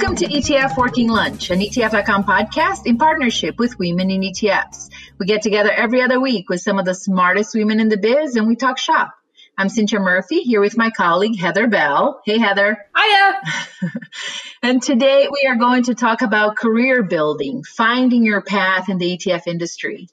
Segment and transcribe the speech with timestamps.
[0.00, 4.88] Welcome to ETF Working Lunch, an ETF.com podcast in partnership with Women in ETFs.
[5.18, 8.34] We get together every other week with some of the smartest women in the biz
[8.34, 9.12] and we talk shop.
[9.58, 12.22] I'm Cynthia Murphy here with my colleague Heather Bell.
[12.24, 12.78] Hey, Heather.
[12.96, 13.90] Hiya.
[14.62, 19.18] and today we are going to talk about career building, finding your path in the
[19.18, 20.08] ETF industry.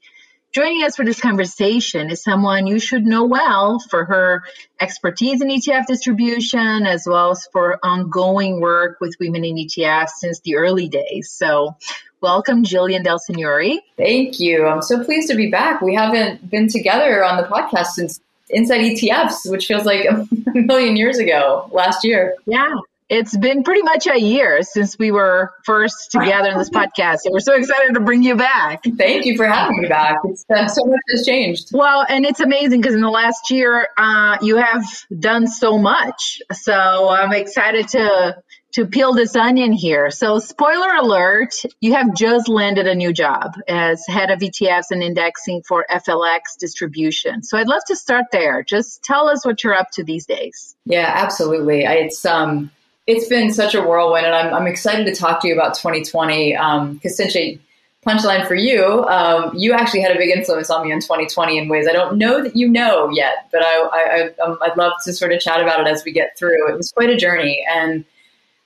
[0.57, 4.43] Joining us for this conversation is someone you should know well for her
[4.79, 10.39] expertise in ETF distribution, as well as for ongoing work with women in ETFs since
[10.39, 11.29] the early days.
[11.29, 11.75] So,
[12.21, 13.77] welcome, Jillian DelSignore.
[13.98, 14.65] Thank you.
[14.65, 15.79] I'm so pleased to be back.
[15.79, 20.98] We haven't been together on the podcast since Inside ETFs, which feels like a million
[20.98, 22.34] years ago last year.
[22.48, 22.73] Yeah.
[23.09, 27.20] It's been pretty much a year since we were first together in this podcast.
[27.20, 28.84] So we're so excited to bring you back.
[28.98, 30.17] Thank you for having me back.
[30.25, 31.70] It's, uh, so much has changed.
[31.73, 34.84] Well, and it's amazing because in the last year, uh, you have
[35.17, 36.41] done so much.
[36.51, 38.43] So I'm excited to
[38.73, 40.12] to peel this onion here.
[40.12, 45.01] So, spoiler alert, you have just landed a new job as head of ETFs and
[45.01, 47.41] indexing for FLX distribution.
[47.41, 48.63] So, I'd love to start there.
[48.63, 50.76] Just tell us what you're up to these days.
[50.85, 51.85] Yeah, absolutely.
[51.85, 52.70] It's um
[53.08, 56.52] it's been such a whirlwind, and I'm, I'm excited to talk to you about 2020
[56.52, 57.60] because um, essentially,
[58.05, 61.70] punchline for you, um, you actually had a big influence on me in 2020 in
[61.70, 64.94] ways I don't know that you know yet, but I, I, I, um, I'd love
[65.06, 66.69] to sort of chat about it as we get through.
[66.69, 68.03] It was quite a journey, and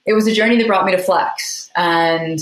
[0.06, 1.70] it was a journey that brought me to Flex.
[1.76, 2.40] And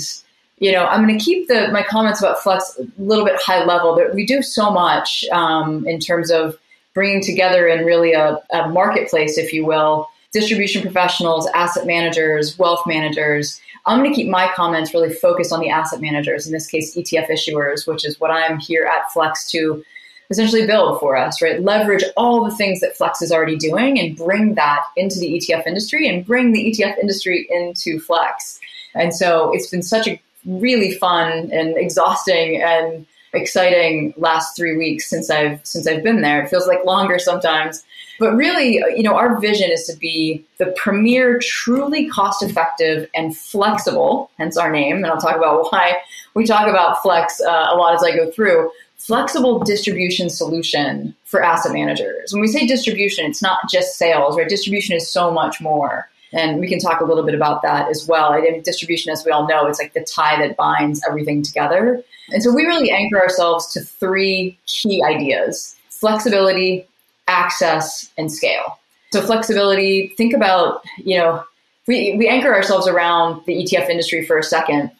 [0.58, 3.64] you know, I'm going to keep the my comments about Flex a little bit high
[3.64, 3.94] level.
[3.94, 6.58] But we do so much um, in terms of
[6.94, 12.86] bringing together in really a, a marketplace, if you will, distribution professionals, asset managers, wealth
[12.86, 13.60] managers.
[13.86, 16.94] I'm going to keep my comments really focused on the asset managers, in this case,
[16.96, 19.82] ETF issuers, which is what I'm here at Flex to
[20.30, 21.60] essentially build for us, right?
[21.60, 25.66] Leverage all the things that Flex is already doing and bring that into the ETF
[25.66, 28.60] industry and bring the ETF industry into Flex.
[28.94, 35.08] And so it's been such a really fun and exhausting and exciting last three weeks
[35.08, 36.42] since I've since I've been there.
[36.42, 37.84] It feels like longer sometimes.
[38.18, 43.34] But really, you know, our vision is to be the premier, truly cost effective and
[43.34, 44.96] flexible, hence our name.
[44.96, 45.96] And I'll talk about why
[46.34, 48.70] we talk about flex uh, a lot as I go through.
[48.98, 52.34] Flexible distribution solution for asset managers.
[52.34, 54.46] When we say distribution, it's not just sales, right?
[54.46, 56.10] Distribution is so much more.
[56.32, 58.32] And we can talk a little bit about that as well.
[58.32, 62.02] I think distribution, as we all know, it's like the tie that binds everything together.
[62.30, 66.86] And so we really anchor ourselves to three key ideas flexibility,
[67.28, 68.78] access, and scale.
[69.12, 71.44] So flexibility, think about, you know,
[71.86, 74.90] we, we anchor ourselves around the ETF industry for a second.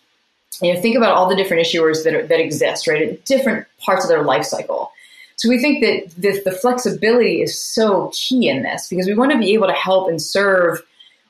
[0.61, 3.67] You know, think about all the different issuers that, are, that exist, right, at different
[3.79, 4.93] parts of their life cycle.
[5.37, 9.33] So we think that the, the flexibility is so key in this because we want
[9.33, 10.83] to be able to help and serve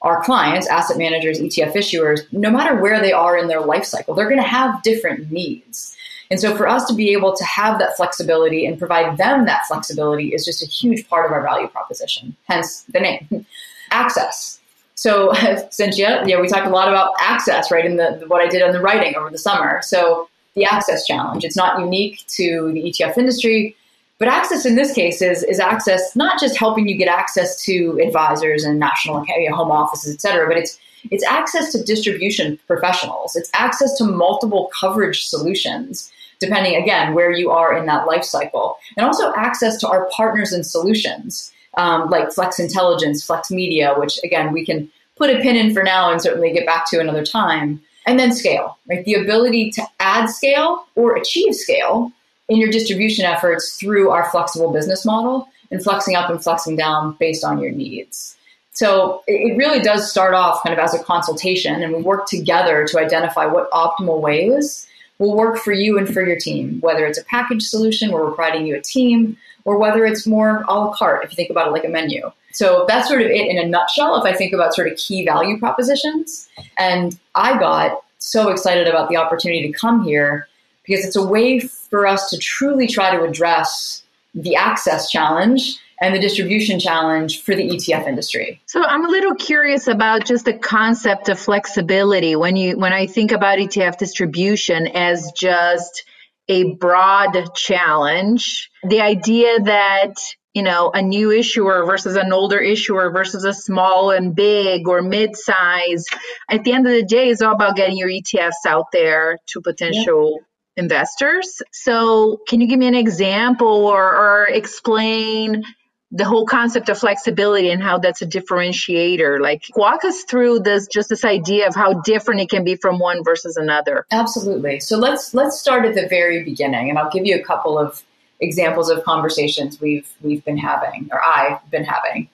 [0.02, 4.14] our clients, asset managers, ETF issuers, no matter where they are in their life cycle,
[4.14, 5.96] they're going to have different needs.
[6.30, 9.66] And so for us to be able to have that flexibility and provide them that
[9.66, 13.46] flexibility is just a huge part of our value proposition, hence the name.
[13.90, 14.60] access.
[14.94, 15.32] So
[15.70, 18.72] Cynthia, yeah, we talked a lot about access, right, in the what I did on
[18.72, 19.80] the writing over the summer.
[19.82, 21.44] So the access challenge.
[21.44, 23.76] It's not unique to the ETF industry,
[24.20, 27.98] but access in this case is, is access not just helping you get access to
[28.00, 30.78] advisors and national home offices, et cetera, but it's
[31.10, 33.34] it's access to distribution professionals.
[33.34, 38.76] It's access to multiple coverage solutions depending again where you are in that life cycle,
[38.96, 44.18] and also access to our partners and solutions um, like Flex Intelligence, Flex Media, which
[44.24, 47.24] again we can put a pin in for now and certainly get back to another
[47.24, 47.80] time.
[48.06, 49.04] And then scale, right?
[49.04, 52.10] The ability to add scale or achieve scale
[52.50, 57.16] in your distribution efforts through our flexible business model and flexing up and flexing down
[57.18, 58.36] based on your needs.
[58.72, 62.86] So it really does start off kind of as a consultation, and we work together
[62.88, 64.86] to identify what optimal ways
[65.18, 68.32] will work for you and for your team, whether it's a package solution where we're
[68.32, 71.68] providing you a team, or whether it's more a la carte, if you think about
[71.68, 72.30] it like a menu.
[72.52, 75.24] So that's sort of it in a nutshell if I think about sort of key
[75.24, 76.48] value propositions.
[76.76, 80.48] And I got so excited about the opportunity to come here
[80.90, 84.02] because it's a way for us to truly try to address
[84.34, 88.60] the access challenge and the distribution challenge for the ETF industry.
[88.66, 93.06] So I'm a little curious about just the concept of flexibility when you when I
[93.06, 96.04] think about ETF distribution as just
[96.48, 98.70] a broad challenge.
[98.82, 100.14] The idea that
[100.52, 105.00] you know, a new issuer versus an older issuer versus a small and big or
[105.00, 106.06] mid-size.
[106.48, 109.60] At the end of the day, it's all about getting your ETFs out there to
[109.60, 110.44] potential yeah.
[110.76, 111.62] Investors.
[111.72, 115.64] So, can you give me an example or, or explain
[116.12, 119.40] the whole concept of flexibility and how that's a differentiator.
[119.40, 122.98] Like walk us through this just this idea of how different it can be from
[122.98, 124.06] one versus another.
[124.10, 124.80] Absolutely.
[124.80, 128.02] So let's let's start at the very beginning and I'll give you a couple of
[128.40, 132.28] examples of conversations we've we've been having or I've been having.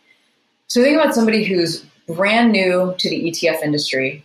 [0.68, 4.24] So think about somebody who's brand new to the ETF industry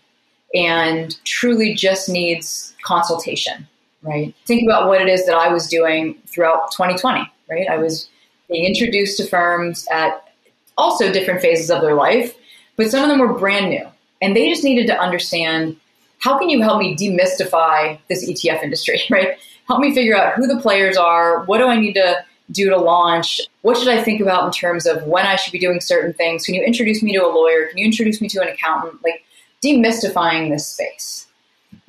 [0.53, 3.67] and truly just needs consultation,
[4.03, 4.33] right?
[4.45, 7.68] Think about what it is that I was doing throughout 2020, right?
[7.69, 8.09] I was
[8.50, 10.30] being introduced to firms at
[10.77, 12.36] also different phases of their life,
[12.75, 13.88] but some of them were brand new.
[14.21, 15.77] And they just needed to understand
[16.19, 19.38] how can you help me demystify this ETF industry, right?
[19.68, 22.77] Help me figure out who the players are, what do I need to do to
[22.77, 23.42] launch?
[23.62, 26.45] What should I think about in terms of when I should be doing certain things?
[26.45, 27.68] Can you introduce me to a lawyer?
[27.68, 29.01] Can you introduce me to an accountant?
[29.04, 29.24] Like
[29.63, 31.27] demystifying this space.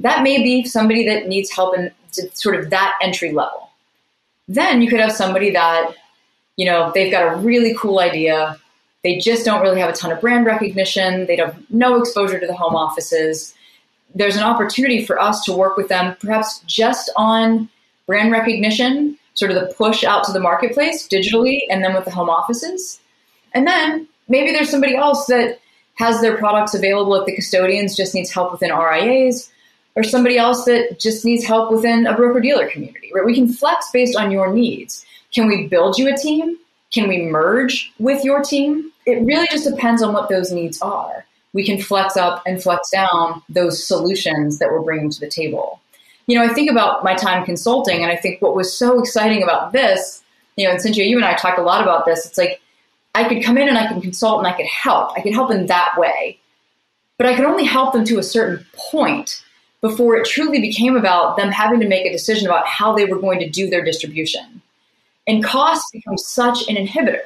[0.02, 1.90] That may be somebody that needs help in
[2.34, 3.70] sort of that entry level.
[4.46, 5.94] Then you could have somebody that
[6.56, 8.58] you know, they've got a really cool idea.
[9.02, 11.26] They just don't really have a ton of brand recognition.
[11.26, 13.54] They have no exposure to the home offices.
[14.14, 17.68] There's an opportunity for us to work with them, perhaps just on
[18.06, 22.10] brand recognition, sort of the push out to the marketplace digitally, and then with the
[22.10, 23.00] home offices.
[23.54, 25.58] And then maybe there's somebody else that
[25.94, 29.50] has their products available at the custodians, just needs help within RIAs,
[29.94, 33.24] or somebody else that just needs help within a broker dealer community, right?
[33.24, 35.04] We can flex based on your needs.
[35.32, 36.56] Can we build you a team?
[36.92, 38.90] Can we merge with your team?
[39.06, 41.24] It really just depends on what those needs are.
[41.52, 45.80] We can flex up and flex down those solutions that we're bringing to the table.
[46.26, 49.42] You know, I think about my time consulting, and I think what was so exciting
[49.42, 50.22] about this,
[50.56, 52.24] you know, and Cynthia, you and I talked a lot about this.
[52.24, 52.60] It's like
[53.14, 55.12] I could come in and I can consult and I could help.
[55.16, 56.38] I could help in that way.
[57.18, 59.42] But I could only help them to a certain point
[59.82, 63.18] before it truly became about them having to make a decision about how they were
[63.18, 64.62] going to do their distribution.
[65.26, 67.24] And cost becomes such an inhibitor.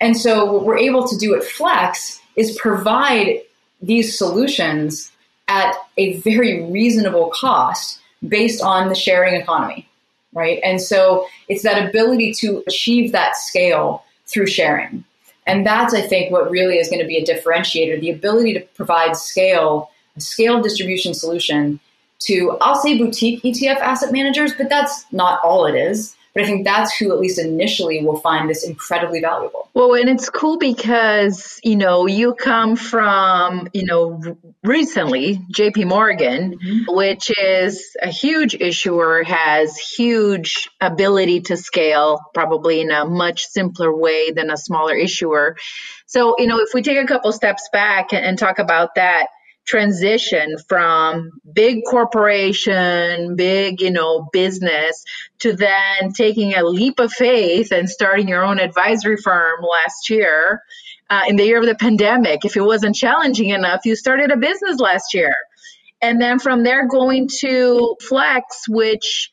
[0.00, 3.40] And so, what we're able to do at Flex is provide
[3.80, 5.10] these solutions
[5.48, 9.88] at a very reasonable cost based on the sharing economy,
[10.32, 10.60] right?
[10.64, 15.04] And so, it's that ability to achieve that scale through sharing.
[15.46, 18.60] And that's, I think, what really is going to be a differentiator the ability to
[18.74, 21.80] provide scale, a scale distribution solution
[22.20, 26.16] to, I'll say boutique ETF asset managers, but that's not all it is.
[26.34, 29.68] But I think that's who, at least initially, will find this incredibly valuable.
[29.74, 36.58] Well, and it's cool because, you know, you come from, you know, recently JP Morgan,
[36.58, 36.96] mm-hmm.
[36.96, 43.94] which is a huge issuer, has huge ability to scale, probably in a much simpler
[43.94, 45.58] way than a smaller issuer.
[46.06, 49.26] So, you know, if we take a couple steps back and, and talk about that,
[49.66, 55.04] transition from big corporation, big, you know, business
[55.40, 60.62] to then taking a leap of faith and starting your own advisory firm last year
[61.10, 62.44] uh, in the year of the pandemic.
[62.44, 65.34] If it wasn't challenging enough, you started a business last year.
[66.00, 69.30] And then from there, going to Flex, which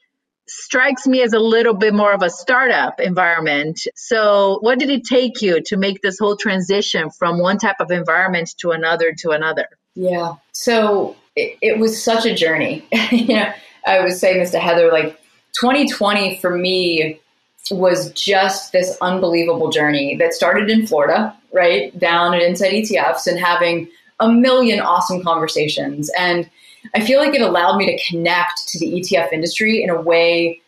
[0.47, 3.79] strikes me as a little bit more of a startup environment.
[3.95, 7.91] So, what did it take you to make this whole transition from one type of
[7.91, 9.67] environment to another to another?
[9.99, 10.35] Yeah.
[10.53, 12.87] So it, it was such a journey.
[13.11, 13.51] you know,
[13.85, 15.19] I was saying this to Heather, like
[15.59, 17.19] 2020 for me
[17.69, 21.97] was just this unbelievable journey that started in Florida, right?
[21.99, 26.09] Down at Inside ETFs and having a million awesome conversations.
[26.17, 26.49] And
[26.95, 30.61] I feel like it allowed me to connect to the ETF industry in a way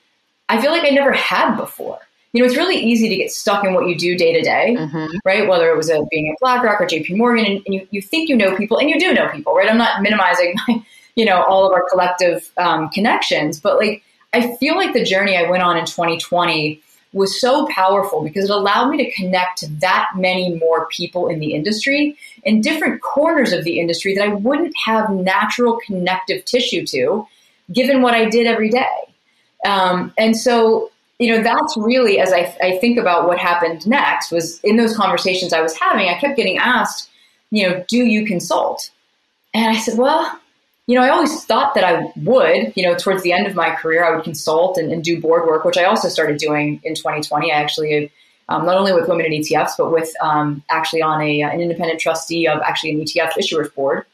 [0.52, 2.00] I feel like I never had before
[2.34, 4.76] you know, it's really easy to get stuck in what you do day to day,
[4.78, 5.18] mm-hmm.
[5.26, 5.48] right?
[5.48, 8.30] Whether it was a, being at BlackRock or JP Morgan, and, and, you, you think
[8.30, 9.70] you know people, and you do know people, right?
[9.70, 10.84] I'm not minimizing, my,
[11.16, 15.36] you know, all of our collective um, connections, but like, I feel like the journey
[15.36, 16.82] I went on in 2020
[17.14, 21.40] was so powerful because it allowed me to connect to that many more people in
[21.40, 26.86] the industry in different corners of the industry that I wouldn't have natural connective tissue
[26.88, 27.28] to,
[27.74, 28.88] given what I did every day.
[29.66, 30.91] Um, and so
[31.22, 34.98] you know, that's really, as I, I think about what happened next, was in those
[34.98, 37.12] conversations I was having, I kept getting asked,
[37.52, 38.90] you know, do you consult?
[39.54, 40.40] And I said, well,
[40.88, 43.70] you know, I always thought that I would, you know, towards the end of my
[43.76, 46.96] career, I would consult and, and do board work, which I also started doing in
[46.96, 47.52] 2020.
[47.52, 48.12] I actually,
[48.50, 52.00] um, not only with women in ETFs, but with um, actually on a, an independent
[52.00, 54.08] trustee of actually an ETF issuers board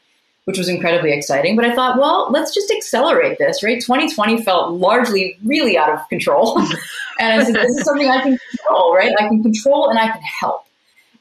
[0.48, 1.56] which was incredibly exciting.
[1.56, 3.78] But I thought, well, let's just accelerate this, right?
[3.78, 6.58] 2020 felt largely really out of control.
[7.20, 9.12] and I said, this is something I can control, right?
[9.20, 10.64] I can control and I can help.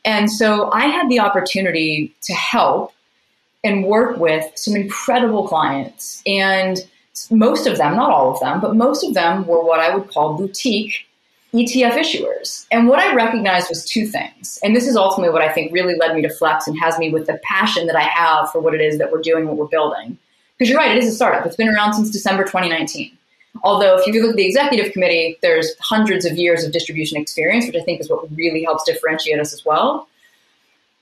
[0.06, 2.94] And so I had the opportunity to help
[3.66, 6.24] and work with some incredible clients.
[6.26, 6.78] And
[7.30, 10.10] most of them, not all of them, but most of them were what I would
[10.10, 11.06] call boutique
[11.54, 12.66] ETF issuers.
[12.72, 14.60] And what I recognized was two things.
[14.64, 17.10] And this is ultimately what I think really led me to Flex and has me
[17.10, 19.68] with the passion that I have for what it is that we're doing, what we're
[19.68, 20.18] building.
[20.58, 21.46] Because you're right, it is a startup.
[21.46, 23.18] It's been around since December 2019.
[23.64, 27.66] Although, if you look at the executive committee, there's hundreds of years of distribution experience,
[27.66, 30.08] which I think is what really helps differentiate us as well.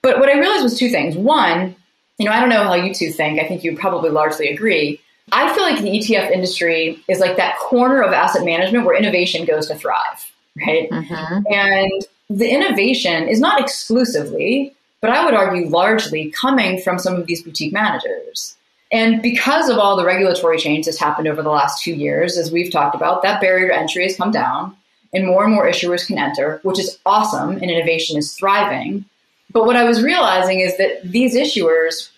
[0.02, 1.18] But what I realized was two things.
[1.18, 1.76] One,
[2.18, 3.40] you know, I don't know how you two think.
[3.40, 5.02] I think you probably largely agree.
[5.32, 9.46] I feel like the ETF industry is like that corner of asset management where innovation
[9.46, 10.90] goes to thrive, right?
[10.90, 11.44] Mm-hmm.
[11.52, 17.28] And the innovation is not exclusively, but I would argue largely coming from some of
[17.28, 18.56] these boutique managers.
[18.92, 22.52] And because of all the regulatory change that's happened over the last two years, as
[22.52, 24.76] we've talked about, that barrier to entry has come down
[25.14, 29.06] and more and more issuers can enter, which is awesome and innovation is thriving.
[29.52, 32.10] But what I was realizing is that these issuers,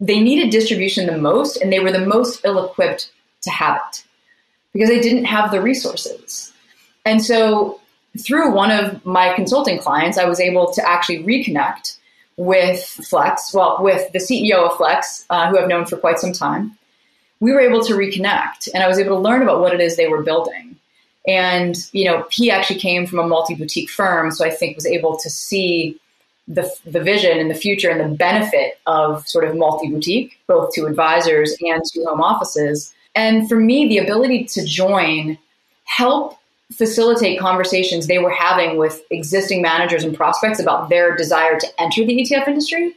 [0.00, 3.10] they needed distribution the most and they were the most ill equipped
[3.42, 4.04] to have it
[4.72, 6.51] because they didn't have the resources.
[7.04, 7.80] And so
[8.18, 11.96] through one of my consulting clients, I was able to actually reconnect
[12.36, 16.32] with Flex, well, with the CEO of Flex, uh, who I've known for quite some
[16.32, 16.76] time.
[17.40, 19.96] We were able to reconnect, and I was able to learn about what it is
[19.96, 20.76] they were building.
[21.26, 25.16] And you know, he actually came from a multi-boutique firm, so I think was able
[25.18, 25.98] to see
[26.48, 30.86] the the vision and the future and the benefit of sort of multi-boutique, both to
[30.86, 32.92] advisors and to home offices.
[33.14, 35.38] And for me, the ability to join
[35.84, 36.38] help
[36.74, 42.04] facilitate conversations they were having with existing managers and prospects about their desire to enter
[42.04, 42.94] the ETF industry,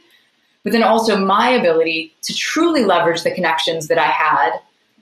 [0.62, 4.58] but then also my ability to truly leverage the connections that I had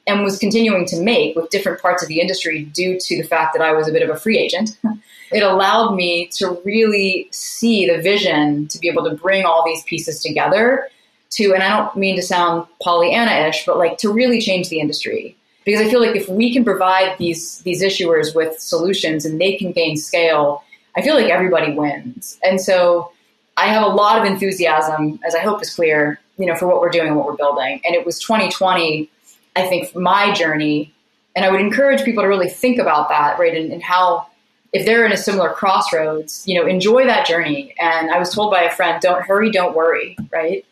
[0.07, 3.55] and was continuing to make with different parts of the industry due to the fact
[3.55, 4.77] that I was a bit of a free agent.
[5.33, 9.83] It allowed me to really see the vision to be able to bring all these
[9.83, 10.89] pieces together
[11.31, 14.79] to, and I don't mean to sound Pollyanna ish, but like to really change the
[14.79, 19.41] industry because I feel like if we can provide these these issuers with solutions and
[19.41, 20.63] they can gain scale,
[20.97, 22.39] I feel like everybody wins.
[22.43, 23.13] And so
[23.57, 26.81] I have a lot of enthusiasm, as I hope is clear, you know, for what
[26.81, 27.81] we're doing and what we're building.
[27.85, 29.09] And it was 2020,
[29.57, 30.93] I think, my journey.
[31.37, 33.57] And I would encourage people to really think about that, right?
[33.57, 34.27] And, and how,
[34.73, 37.75] if they're in a similar crossroads, you know, enjoy that journey.
[37.79, 40.65] And I was told by a friend, don't hurry, don't worry, right?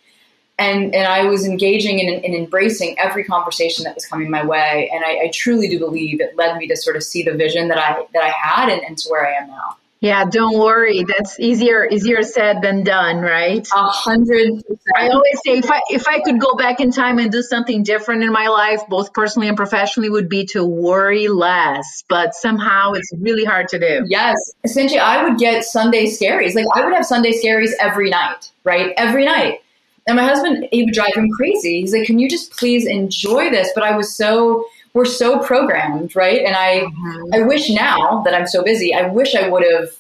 [0.59, 4.91] And and I was engaging in and embracing every conversation that was coming my way,
[4.93, 7.69] and I, I, truly do believe it led me to sort of see the vision
[7.69, 9.77] that I that I had and, and to where I am now.
[10.01, 11.05] Yeah, don't worry.
[11.05, 13.67] That's easier easier said than done, right?
[13.73, 14.63] A hundred.
[14.97, 17.85] I always say if I if I could go back in time and do something
[17.85, 22.03] different in my life, both personally and professionally, would be to worry less.
[22.09, 24.05] But somehow it's really hard to do.
[24.09, 26.57] Yes, essentially, I would get Sunday scaries.
[26.57, 28.93] Like I would have Sunday scaries every night, right?
[28.97, 29.61] Every night
[30.07, 31.81] and my husband, he would drive him crazy.
[31.81, 36.15] He's like, "Can you just please enjoy this?" But I was so we're so programmed,
[36.15, 36.45] right?
[36.45, 37.35] And I mm-hmm.
[37.35, 39.91] I wish now that I'm so busy, I wish I would have.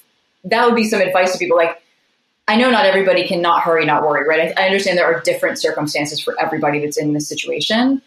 [0.44, 1.56] That would be some advice to people.
[1.56, 1.80] Like,
[2.48, 4.52] I know not everybody can not hurry, not worry, right?
[4.58, 8.02] I, I understand there are different circumstances for everybody that's in this situation,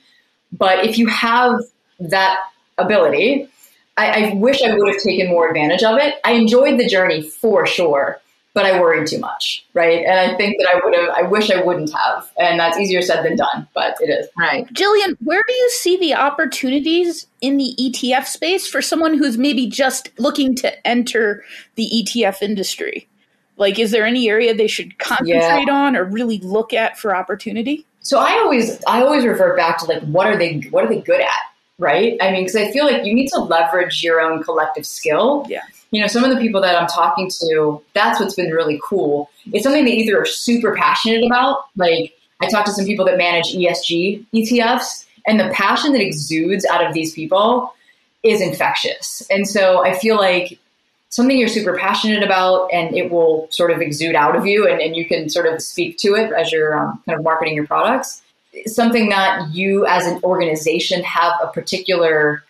[0.51, 1.61] but if you have
[2.01, 2.39] that
[2.77, 3.47] ability,
[3.95, 6.15] I, I wish I would have taken more advantage of it.
[6.25, 8.19] I enjoyed the journey for sure
[8.55, 10.05] but I worried too much, right?
[10.05, 12.31] And I think that I would have, I wish I wouldn't have.
[12.39, 14.29] And that's easier said than done, but it is.
[14.39, 14.65] Right.
[14.73, 19.67] Jillian, where do you see the opportunities in the ETF space for someone who's maybe
[19.67, 21.43] just looking to enter
[21.75, 23.09] the ETF industry?
[23.57, 25.73] Like, is there any area they should concentrate yeah.
[25.73, 27.85] on or really look at for opportunity?
[27.99, 31.01] So I always, I always revert back to like, what are they, what are they
[31.01, 31.29] good at?
[31.77, 32.17] Right.
[32.21, 35.45] I mean, because I feel like you need to leverage your own collective skill.
[35.49, 35.63] Yeah
[35.95, 39.29] you know, some of the people that I'm talking to, that's what's been really cool.
[39.53, 43.17] It's something they either are super passionate about, like I talked to some people that
[43.17, 47.73] manage ESG ETFs, and the passion that exudes out of these people
[48.23, 49.25] is infectious.
[49.31, 50.59] And so I feel like
[51.07, 54.81] something you're super passionate about and it will sort of exude out of you and,
[54.81, 57.67] and you can sort of speak to it as you're um, kind of marketing your
[57.67, 58.21] products.
[58.65, 62.43] Something that you as an organization have a particular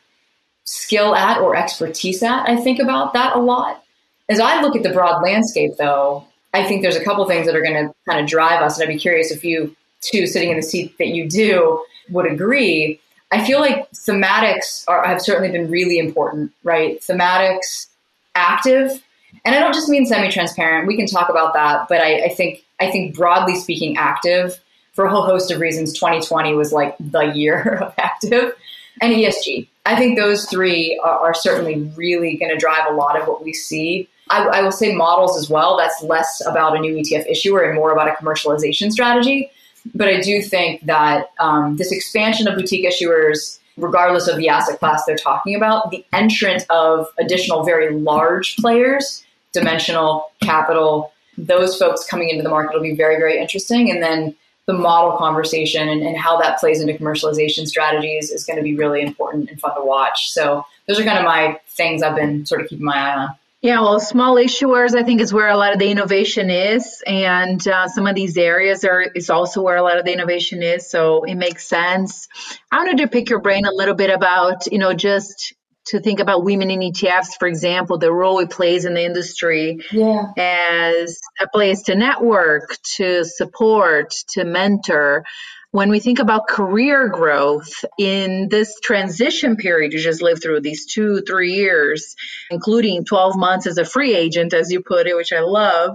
[0.65, 2.49] skill at or expertise at.
[2.49, 3.83] I think about that a lot.
[4.27, 7.55] As I look at the broad landscape, though, I think there's a couple things that
[7.55, 8.77] are going to kind of drive us.
[8.77, 12.25] And I'd be curious if you, too, sitting in the seat that you do, would
[12.25, 12.99] agree.
[13.31, 16.99] I feel like thematics are, have certainly been really important, right?
[17.01, 17.87] Thematics,
[18.33, 19.03] active,
[19.43, 20.87] and I don't just mean semi-transparent.
[20.87, 24.59] We can talk about that, but I, I think I think broadly speaking, active
[24.93, 25.93] for a whole host of reasons.
[25.93, 28.53] 2020 was like the year of active
[29.01, 29.67] and ESG.
[29.85, 33.43] I think those three are, are certainly really going to drive a lot of what
[33.43, 34.09] we see.
[34.29, 35.77] I, I, will say models as well.
[35.77, 39.51] That's less about a new ETF issuer and more about a commercialization strategy.
[39.93, 44.79] But I do think that um, this expansion of boutique issuers regardless of the asset
[44.79, 52.05] class they're talking about, the entrance of additional very large players, dimensional, capital, those folks
[52.05, 53.91] coming into the market will be very, very interesting.
[53.91, 54.35] And then
[54.67, 58.75] the model conversation and, and how that plays into commercialization strategies is going to be
[58.75, 60.31] really important and fun to watch.
[60.31, 63.29] So those are kind of my things I've been sort of keeping my eye on.
[63.61, 67.67] Yeah, well, small issuers, I think, is where a lot of the innovation is, and
[67.67, 70.87] uh, some of these areas are is also where a lot of the innovation is.
[70.87, 72.27] So it makes sense.
[72.71, 75.55] I wanted to pick your brain a little bit about, you know, just
[75.87, 79.79] to think about women in ETFs, for example, the role it plays in the industry
[79.91, 80.25] yeah.
[80.37, 85.23] as a place to network, to support, to mentor.
[85.71, 90.85] When we think about career growth in this transition period you just lived through, these
[90.85, 92.15] two, three years,
[92.49, 95.91] including 12 months as a free agent, as you put it, which I love,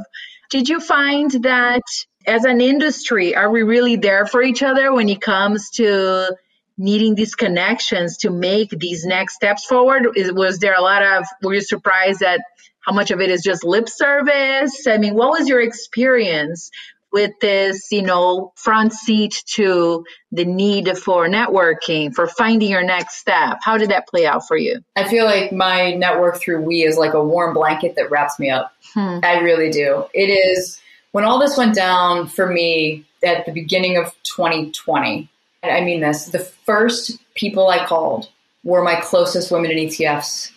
[0.51, 1.83] did you find that
[2.27, 6.37] as an industry, are we really there for each other when it comes to
[6.81, 10.09] needing these connections to make these next steps forward?
[10.17, 12.41] Is, was there a lot of, were you surprised at
[12.81, 14.87] how much of it is just lip service?
[14.87, 16.71] I mean, what was your experience
[17.13, 23.17] with this, you know, front seat to the need for networking, for finding your next
[23.17, 23.59] step?
[23.63, 24.83] How did that play out for you?
[24.97, 28.51] I feel like my network through We is like a warm blanket that wraps me
[28.51, 28.73] up.
[28.95, 29.19] Hmm.
[29.23, 30.07] I really do.
[30.15, 30.81] It is
[31.13, 35.29] when all this went down for me at the beginning of 2020
[35.63, 38.29] I mean this, the first people I called
[38.65, 40.53] were my closest women in ETFs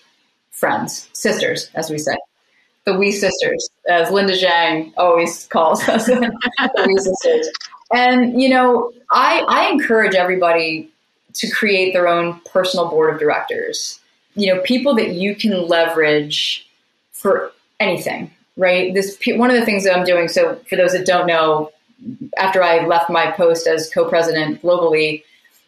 [0.51, 2.15] friends, sisters, as we say.
[2.85, 6.31] The We Sisters, as Linda Zhang always calls us, the
[6.97, 7.49] Sisters.
[7.93, 10.89] And, you know, I, I encourage everybody
[11.35, 13.99] to create their own personal board of directors.
[14.35, 16.67] You know, people that you can leverage
[17.11, 18.93] for anything, right?
[18.93, 20.27] This one of the things that I'm doing.
[20.27, 21.71] So, for those that don't know,
[22.37, 25.23] after I left my post as co-president globally,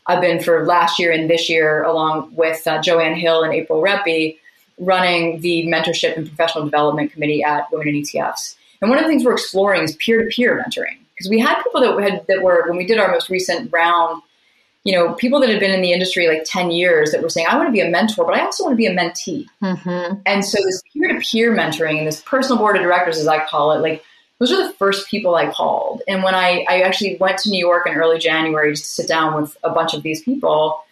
[0.07, 3.81] I've been for last year and this year, along with uh, Joanne Hill and April
[3.81, 4.37] Reppy,
[4.77, 8.55] running the mentorship and professional development committee at Women in ETFs.
[8.81, 12.03] And one of the things we're exploring is peer-to-peer mentoring because we had people that
[12.03, 14.21] had that were when we did our most recent round,
[14.83, 17.47] you know, people that had been in the industry like ten years that were saying,
[17.49, 20.19] "I want to be a mentor, but I also want to be a mentee." Mm-hmm.
[20.25, 23.79] And so this peer-to-peer mentoring and this personal board of directors, as I call it,
[23.79, 24.03] like
[24.39, 26.01] those are the first people I called.
[26.07, 29.39] And when I, I actually went to New York in early January to sit down
[29.39, 30.83] with a bunch of these people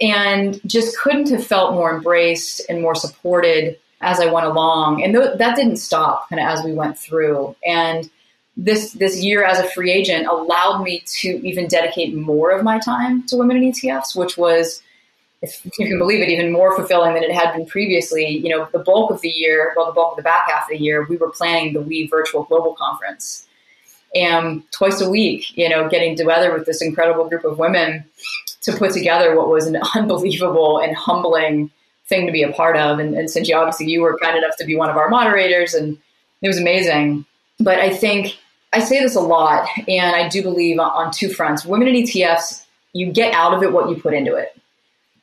[0.00, 5.02] and just couldn't have felt more embraced and more supported as I went along.
[5.02, 7.56] And th- that didn't stop kind of as we went through.
[7.66, 8.08] And
[8.56, 12.78] this this year as a free agent allowed me to even dedicate more of my
[12.78, 14.82] time to women in ETFs, which was
[15.40, 18.26] if you can believe it, even more fulfilling than it had been previously.
[18.26, 20.70] You know, the bulk of the year, well, the bulk of the back half of
[20.70, 23.46] the year, we were planning the We Virtual Global Conference.
[24.14, 28.04] And twice a week, you know, getting together with this incredible group of women
[28.62, 31.70] to put together what was an unbelievable and humbling
[32.06, 32.98] thing to be a part of.
[32.98, 35.98] And, and you obviously, you were kind enough to be one of our moderators, and
[36.42, 37.26] it was amazing.
[37.60, 38.38] But I think
[38.72, 41.64] I say this a lot, and I do believe on two fronts.
[41.64, 44.57] Women in ETFs, you get out of it what you put into it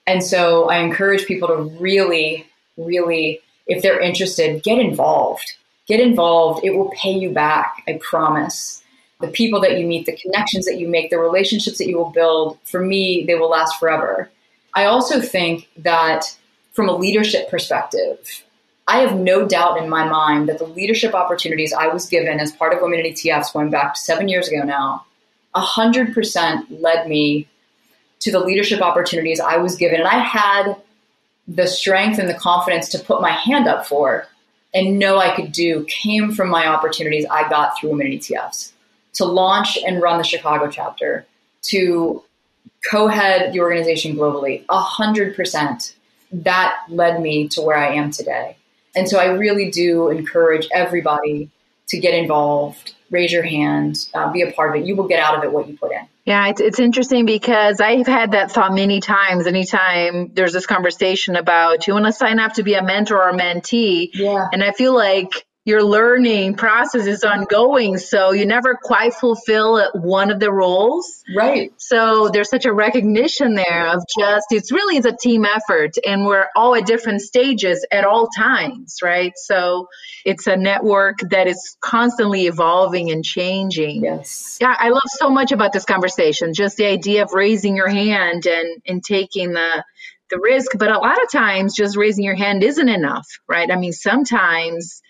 [0.08, 2.46] and so I encourage people to really,
[2.78, 5.54] really, if they're interested, get involved.
[5.88, 6.64] Get involved.
[6.64, 7.84] It will pay you back.
[7.88, 8.84] I promise.
[9.22, 12.10] The people that you meet, the connections that you make, the relationships that you will
[12.10, 14.30] build, for me, they will last forever.
[14.74, 16.38] I also think that
[16.74, 18.44] from a leadership perspective,
[18.88, 22.52] I have no doubt in my mind that the leadership opportunities I was given as
[22.52, 25.06] part of Women in ETFs going back seven years ago now,
[25.56, 27.48] 100% led me
[28.26, 30.00] to the leadership opportunities I was given.
[30.00, 30.76] And I had
[31.48, 34.26] the strength and the confidence to put my hand up for
[34.74, 38.72] and know I could do came from my opportunities I got through Women in ETFs
[39.14, 41.28] to launch and run the Chicago chapter,
[41.66, 42.24] to
[42.90, 44.66] co head the organization globally.
[44.70, 45.96] A hundred percent.
[46.32, 48.58] That led me to where I am today.
[48.96, 51.52] And so I really do encourage everybody
[51.90, 54.86] to get involved, raise your hand, uh, be a part of it.
[54.86, 56.08] You will get out of it what you put in.
[56.26, 59.48] Yeah, it's, it's interesting because I've had that thought many times.
[59.48, 63.30] Anytime there's this conversation about you want to sign up to be a mentor or
[63.30, 64.48] a mentee, yeah.
[64.52, 70.30] and I feel like your learning process is ongoing so you never quite fulfill one
[70.30, 71.24] of the roles.
[71.36, 71.74] Right.
[71.78, 76.24] So there's such a recognition there of just it's really it's a team effort and
[76.24, 79.34] we're all at different stages at all times right?
[79.36, 79.88] So
[80.24, 84.04] it's a network that is constantly evolving and changing.
[84.04, 84.60] Yes.
[84.62, 88.46] Yeah i love so much about this conversation just the idea of raising your hand
[88.46, 89.84] and and taking the
[90.30, 93.72] the risk but a lot of times just raising your hand isn't enough right?
[93.72, 95.02] I mean sometimes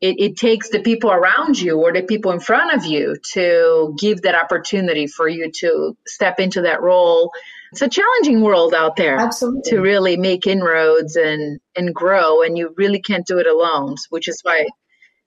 [0.00, 3.96] it, it, takes the people around you or the people in front of you to
[3.98, 7.32] give that opportunity for you to step into that role.
[7.72, 9.70] It's a challenging world out there Absolutely.
[9.70, 14.26] to really make inroads and and grow and you really can't do it alone which
[14.26, 14.66] is why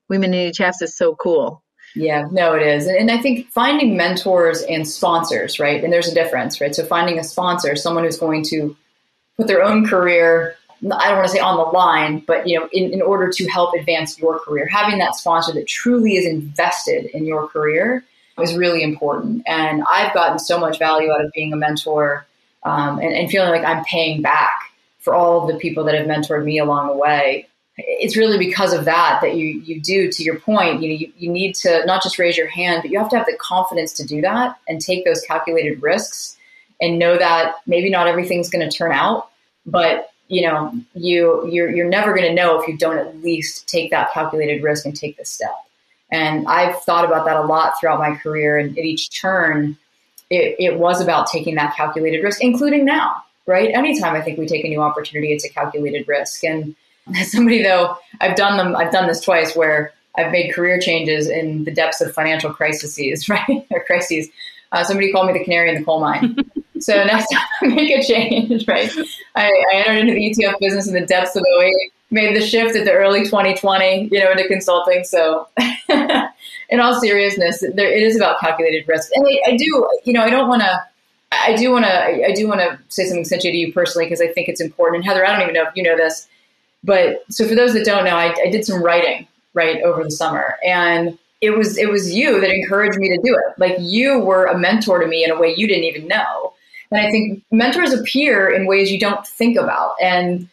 [0.09, 1.63] women in ETFs is so cool.
[1.93, 2.87] Yeah no it is.
[2.87, 5.83] And i think finding mentors and sponsors right?
[5.83, 6.73] And there's a difference right?
[6.73, 8.75] So finding a sponsor someone who's going to
[9.37, 12.67] put their own career I don't want to say on the line, but you know,
[12.71, 17.05] in, in order to help advance your career, having that sponsor that truly is invested
[17.05, 18.03] in your career
[18.39, 19.43] is really important.
[19.45, 22.25] And I've gotten so much value out of being a mentor
[22.63, 26.07] um, and, and feeling like I'm paying back for all of the people that have
[26.07, 27.47] mentored me along the way.
[27.77, 30.11] It's really because of that that you you do.
[30.11, 32.91] To your point, you know, you, you need to not just raise your hand, but
[32.91, 36.37] you have to have the confidence to do that and take those calculated risks
[36.79, 39.29] and know that maybe not everything's going to turn out,
[39.65, 43.67] but you know, you you're you're never going to know if you don't at least
[43.67, 45.53] take that calculated risk and take the step.
[46.09, 49.77] And I've thought about that a lot throughout my career, and at each turn,
[50.29, 53.71] it, it was about taking that calculated risk, including now, right?
[53.73, 56.45] Anytime I think we take a new opportunity, it's a calculated risk.
[56.45, 56.75] And
[57.13, 61.27] as somebody though, I've done them, I've done this twice where I've made career changes
[61.27, 63.67] in the depths of financial crises, right?
[63.69, 64.29] or crises.
[64.71, 66.37] Uh, somebody called me the canary in the coal mine.
[66.81, 68.91] So next time make a change, right?
[69.35, 71.73] I, I entered into the ETF business in the depths of 08,
[72.09, 75.03] made the shift at the early 2020, you know, into consulting.
[75.03, 75.47] So
[75.89, 79.09] in all seriousness, there, it is about calculated risk.
[79.15, 80.81] And I, I do, you know, I don't want to,
[81.31, 84.21] I do want to, I do want to say something essentially to you personally because
[84.21, 84.97] I think it's important.
[84.97, 86.27] And Heather, I don't even know if you know this,
[86.83, 90.11] but so for those that don't know, I, I did some writing right over the
[90.11, 93.59] summer, and it was it was you that encouraged me to do it.
[93.59, 96.53] Like you were a mentor to me in a way you didn't even know.
[96.91, 99.93] And I think mentors appear in ways you don't think about.
[100.01, 100.47] And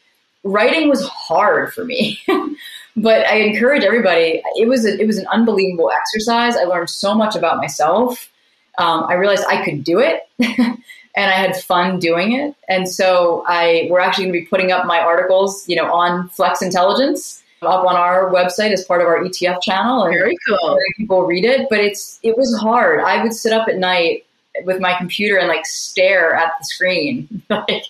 [0.44, 2.20] writing was hard for me.
[2.96, 4.42] but I encourage everybody.
[4.56, 6.56] It was a, it was an unbelievable exercise.
[6.56, 8.30] I learned so much about myself.
[8.78, 10.78] Um, I realized I could do it, and
[11.16, 12.54] I had fun doing it.
[12.68, 16.28] And so I we're actually going to be putting up my articles, you know, on
[16.28, 20.04] Flex Intelligence up on our website as part of our ETF channel.
[20.04, 20.78] And Very cool.
[20.96, 23.00] People read it, but it's it was hard.
[23.00, 24.24] I would sit up at night
[24.64, 27.84] with my computer and like stare at the screen, like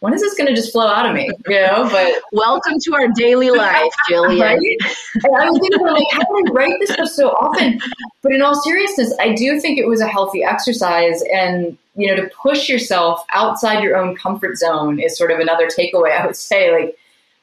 [0.00, 1.28] when is this going to just flow out of me?
[1.46, 4.40] You know, but welcome to our daily life, Jillian.
[4.40, 4.76] right?
[4.80, 7.80] I was thinking, like, how do I write this stuff so often?
[8.22, 12.16] But in all seriousness, I do think it was a healthy exercise, and you know,
[12.16, 16.18] to push yourself outside your own comfort zone is sort of another takeaway.
[16.18, 16.96] I would say, like,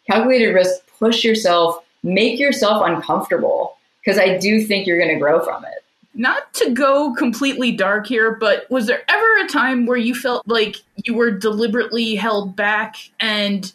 [0.10, 5.44] calculated risk, push yourself, make yourself uncomfortable, because I do think you're going to grow
[5.44, 5.75] from it
[6.16, 10.48] not to go completely dark here, but was there ever a time where you felt
[10.48, 12.96] like you were deliberately held back?
[13.20, 13.72] And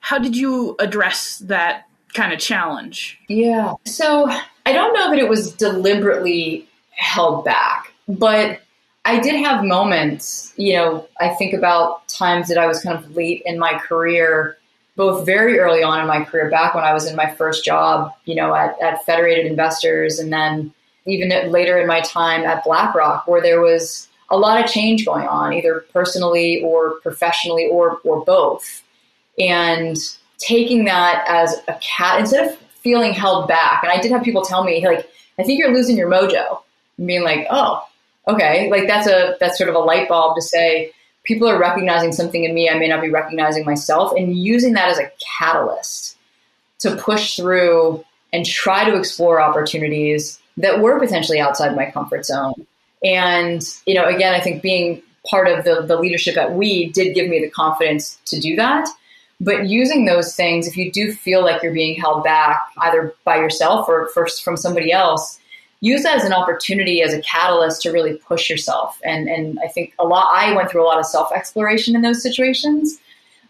[0.00, 3.18] how did you address that kind of challenge?
[3.28, 3.74] Yeah.
[3.84, 4.28] So
[4.66, 8.60] I don't know that it was deliberately held back, but
[9.04, 13.16] I did have moments, you know, I think about times that I was kind of
[13.16, 14.58] late in my career,
[14.96, 18.12] both very early on in my career, back when I was in my first job,
[18.24, 20.74] you know, at, at Federated Investors and then
[21.06, 25.26] even later in my time at BlackRock, where there was a lot of change going
[25.26, 28.82] on, either personally or professionally or, or both.
[29.38, 29.96] And
[30.38, 34.42] taking that as a cat, instead of feeling held back, and I did have people
[34.42, 36.60] tell me, like, I think you're losing your mojo.
[36.98, 37.82] And being like, oh,
[38.28, 38.70] okay.
[38.70, 40.92] Like that's a that's sort of a light bulb to say
[41.24, 44.88] people are recognizing something in me I may not be recognizing myself and using that
[44.88, 46.16] as a catalyst
[46.80, 52.66] to push through and try to explore opportunities that were potentially outside my comfort zone.
[53.04, 57.14] And, you know, again, I think being part of the, the leadership at We did
[57.14, 58.88] give me the confidence to do that.
[59.40, 63.36] But using those things, if you do feel like you're being held back either by
[63.36, 65.40] yourself or first from somebody else,
[65.80, 69.00] use that as an opportunity, as a catalyst to really push yourself.
[69.02, 72.02] And, and I think a lot, I went through a lot of self exploration in
[72.02, 72.98] those situations.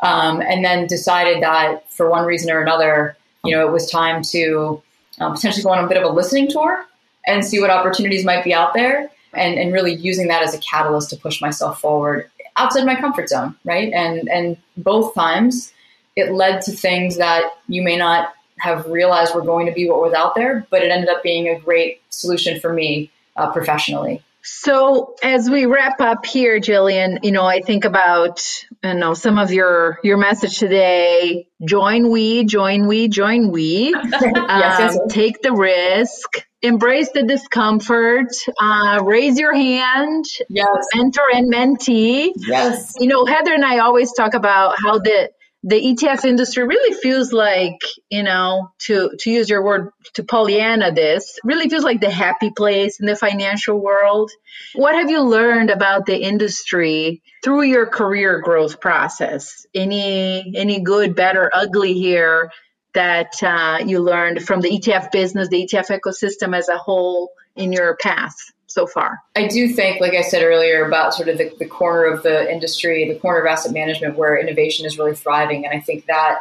[0.03, 4.23] Um, and then decided that for one reason or another, you know, it was time
[4.31, 4.83] to
[5.18, 6.87] um, potentially go on a bit of a listening tour
[7.26, 10.59] and see what opportunities might be out there and, and really using that as a
[10.59, 13.92] catalyst to push myself forward outside my comfort zone, right?
[13.92, 15.72] And and both times
[16.16, 20.02] it led to things that you may not have realized were going to be what
[20.02, 24.22] was out there, but it ended up being a great solution for me uh, professionally.
[24.42, 28.42] So as we wrap up here, Jillian, you know, I think about
[28.83, 31.48] you know some of your your message today.
[31.64, 33.94] Join we, join we, join we.
[34.05, 34.98] yes, um, yes, yes.
[35.09, 38.29] Take the risk embrace the discomfort,
[38.61, 40.87] uh, raise your hand, yes.
[40.94, 42.33] mentor and mentee.
[42.37, 42.94] Yes.
[42.98, 45.31] You know, Heather and I always talk about how the
[45.62, 50.92] the ETF industry really feels like, you know, to to use your word to Pollyanna
[50.92, 54.31] this, really feels like the happy place in the financial world.
[54.75, 59.66] What have you learned about the industry through your career growth process?
[59.75, 62.51] Any any good, better, ugly here
[62.94, 67.73] that uh, you learned from the ETF business, the ETF ecosystem as a whole in
[67.73, 68.37] your path?
[68.70, 69.20] So far?
[69.35, 72.50] I do think, like I said earlier, about sort of the, the corner of the
[72.50, 75.66] industry, the corner of asset management where innovation is really thriving.
[75.66, 76.38] And I think that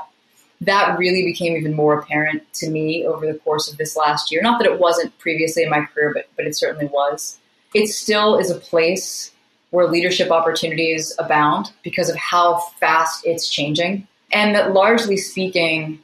[0.61, 4.43] that really became even more apparent to me over the course of this last year.
[4.43, 7.39] Not that it wasn't previously in my career, but, but it certainly was.
[7.73, 9.31] It still is a place
[9.71, 14.07] where leadership opportunities abound because of how fast it's changing.
[14.31, 16.03] And that largely speaking,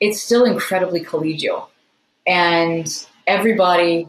[0.00, 1.68] it's still incredibly collegial.
[2.26, 2.88] And
[3.26, 4.08] everybody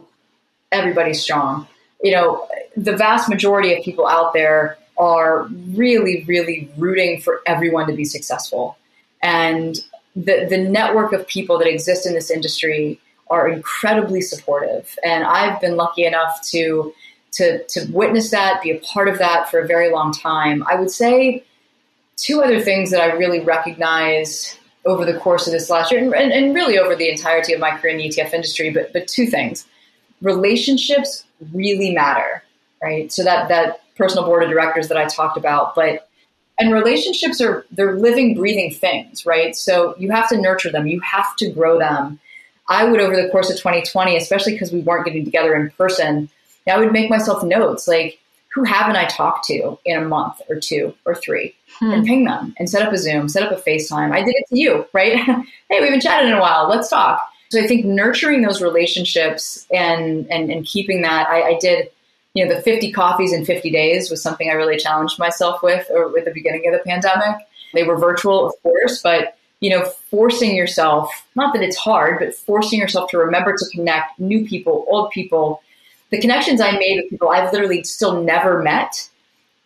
[0.72, 1.66] everybody's strong.
[2.02, 7.86] You know, the vast majority of people out there are really, really rooting for everyone
[7.86, 8.76] to be successful.
[9.22, 9.78] And
[10.14, 13.00] the, the network of people that exist in this industry
[13.30, 14.96] are incredibly supportive.
[15.04, 16.94] And I've been lucky enough to,
[17.32, 20.64] to, to witness that, be a part of that for a very long time.
[20.68, 21.44] I would say
[22.16, 26.14] two other things that I really recognize over the course of this last year and,
[26.14, 29.06] and, and really over the entirety of my career in the ETF industry, but, but
[29.06, 29.66] two things
[30.20, 32.42] relationships really matter,
[32.82, 33.12] right?
[33.12, 36.08] So that that personal board of directors that I talked about, but
[36.58, 39.54] and relationships are they're living, breathing things, right?
[39.54, 42.18] So you have to nurture them, you have to grow them.
[42.68, 46.28] I would over the course of 2020, especially because we weren't getting together in person,
[46.66, 48.18] I would make myself notes like
[48.54, 51.54] who haven't I talked to in a month or two or three?
[51.78, 51.92] Hmm.
[51.92, 54.12] And ping them and set up a Zoom, set up a FaceTime.
[54.12, 55.16] I did it to you, right?
[55.16, 56.68] hey, we haven't chatted in a while.
[56.68, 57.20] Let's talk.
[57.50, 61.90] So I think nurturing those relationships and and, and keeping that, I, I did,
[62.34, 65.86] you know, the 50 coffees in 50 days was something I really challenged myself with
[65.90, 67.36] or with the beginning of the pandemic.
[67.74, 72.34] They were virtual, of course, but you know, forcing yourself, not that it's hard, but
[72.34, 75.62] forcing yourself to remember to connect new people, old people.
[76.10, 79.08] The connections I made with people I've literally still never met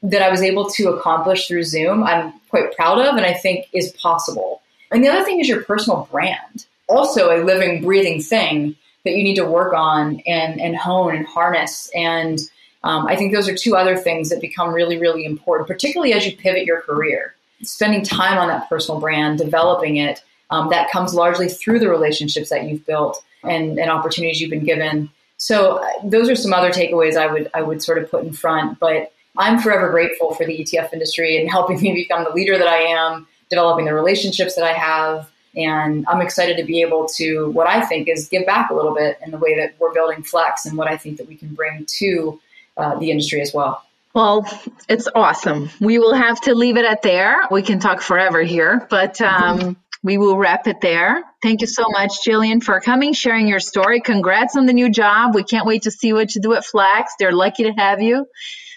[0.03, 3.67] that I was able to accomplish through Zoom, I'm quite proud of and I think
[3.73, 4.63] is possible.
[4.91, 9.25] And the other thing is your personal brand also a living, breathing thing that you
[9.25, 11.91] need to work on and, and hone and harness.
[11.95, 12.39] And
[12.85, 16.27] um, I think those are two other things that become really, really important, particularly as
[16.27, 17.35] you pivot your career.
[17.63, 22.51] Spending time on that personal brand, developing it, um, that comes largely through the relationships
[22.51, 25.11] that you've built and, and opportunities you've been given.
[25.39, 28.33] So uh, those are some other takeaways I would I would sort of put in
[28.33, 28.79] front.
[28.79, 32.69] But I'm forever grateful for the ETF industry and helping me become the leader that
[32.69, 37.51] I am, developing the relationships that I have, and I'm excited to be able to,
[37.51, 40.23] what I think is give back a little bit in the way that we're building
[40.23, 42.41] Flex and what I think that we can bring to
[42.77, 43.85] uh, the industry as well.
[44.15, 44.47] Well,
[44.89, 45.71] it's awesome.
[45.81, 47.43] We will have to leave it at there.
[47.51, 49.73] We can talk forever here, but um, mm-hmm.
[50.03, 51.23] we will wrap it there.
[51.43, 54.01] Thank you so much, Jillian, for coming, sharing your story.
[54.01, 55.35] Congrats on the new job.
[55.35, 57.15] We can't wait to see what you do at Flex.
[57.19, 58.27] They're lucky to have you.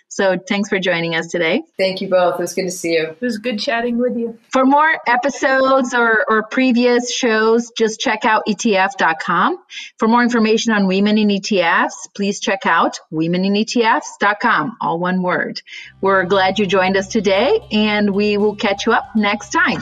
[0.07, 1.63] So thanks for joining us today.
[1.77, 2.35] Thank you both.
[2.35, 3.07] It was good to see you.
[3.07, 4.39] It was good chatting with you.
[4.49, 9.57] For more episodes or, or previous shows, just check out ETF.com.
[9.97, 15.61] For more information on women in ETFs, please check out womeninetfs.com, all one word.
[16.01, 19.81] We're glad you joined us today, and we will catch you up next time.